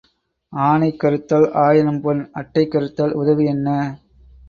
ஆனை 0.53 0.89
கறுத்தால் 0.93 1.47
ஆயிரம் 1.65 2.01
பொன் 2.01 2.23
அட்டைகறுத்தால் 2.35 3.15
உதவி 3.15 3.45
என்ன? 3.47 3.67